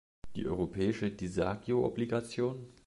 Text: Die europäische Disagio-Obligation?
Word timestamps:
Die 0.35 0.47
europäische 0.47 1.11
Disagio-Obligation? 1.15 2.65